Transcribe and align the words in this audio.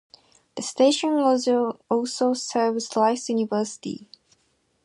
The 0.55 0.63
station 0.63 1.11
also 1.19 2.33
serves 2.33 2.95
Rice 2.95 3.29
University. 3.29 4.07